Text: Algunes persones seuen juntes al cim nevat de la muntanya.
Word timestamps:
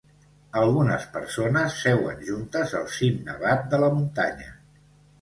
Algunes 0.61 1.05
persones 1.17 1.77
seuen 1.83 2.25
juntes 2.31 2.75
al 2.83 2.91
cim 2.97 3.23
nevat 3.31 3.73
de 3.75 3.85
la 3.87 3.95
muntanya. 4.01 4.55